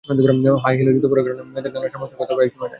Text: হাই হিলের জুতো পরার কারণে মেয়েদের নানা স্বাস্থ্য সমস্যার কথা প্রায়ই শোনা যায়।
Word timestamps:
হাই 0.63 0.73
হিলের 0.77 0.95
জুতো 0.95 1.07
পরার 1.11 1.23
কারণে 1.25 1.43
মেয়েদের 1.53 1.71
নানা 1.73 1.81
স্বাস্থ্য 1.81 1.95
সমস্যার 1.99 2.19
কথা 2.21 2.33
প্রায়ই 2.35 2.51
শোনা 2.53 2.63
যায়। 2.63 2.69